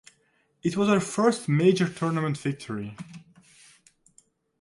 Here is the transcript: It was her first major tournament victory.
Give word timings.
It 0.63 0.75
was 0.75 0.87
her 0.89 0.99
first 0.99 1.47
major 1.47 1.87
tournament 1.87 2.35
victory. 2.35 2.97